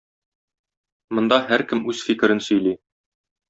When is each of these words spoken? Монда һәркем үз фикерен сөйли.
Монда 1.19 1.39
һәркем 1.51 1.85
үз 1.95 2.05
фикерен 2.09 2.45
сөйли. 2.51 2.79